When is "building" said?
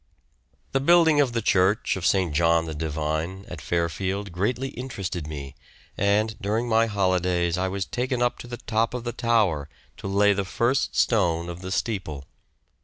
0.79-1.21